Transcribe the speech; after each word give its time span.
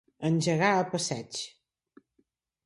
Engegar 0.29 0.71
a 0.77 0.87
passeig. 0.93 1.43